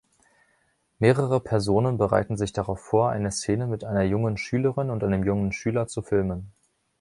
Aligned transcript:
Mehrere 0.97 1.39
Personen 1.39 1.99
bereiten 1.99 2.35
sich 2.35 2.51
darauf 2.53 2.79
vor, 2.79 3.11
eine 3.11 3.31
Szene 3.31 3.67
mit 3.67 3.83
einer 3.83 4.01
jungen 4.01 4.35
Schülerin 4.35 4.89
und 4.89 5.03
einem 5.03 5.23
jungen 5.23 5.51
Schüler 5.51 5.85
zu 5.87 6.01
filmen. 6.01 6.51